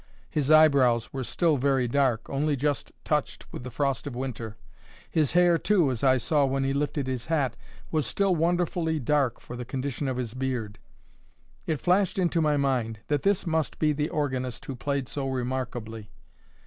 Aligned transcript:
His 0.31 0.49
eyebrows 0.49 1.13
were 1.13 1.23
still 1.23 1.57
very 1.57 1.87
dark, 1.87 2.27
only 2.27 2.55
just 2.55 2.91
touched 3.05 3.45
with 3.53 3.63
the 3.63 3.69
frost 3.69 4.07
of 4.07 4.15
winter. 4.15 4.57
His 5.07 5.33
hair, 5.33 5.59
too, 5.59 5.91
as 5.91 6.03
I 6.03 6.17
saw 6.17 6.43
when 6.43 6.63
he 6.63 6.73
lifted 6.73 7.05
his 7.05 7.27
hat, 7.27 7.55
was 7.91 8.07
still 8.07 8.35
wonderfully 8.35 8.99
dark 8.99 9.39
for 9.39 9.55
the 9.55 9.63
condition 9.63 10.07
of 10.07 10.17
his 10.17 10.33
beard.—It 10.33 11.79
flashed 11.79 12.17
into 12.17 12.41
my 12.41 12.57
mind, 12.57 13.01
that 13.09 13.21
this 13.21 13.45
must 13.45 13.77
be 13.77 13.93
the 13.93 14.09
organist 14.09 14.65
who 14.65 14.75
played 14.75 15.07
so 15.07 15.29
remarkably. 15.29 16.09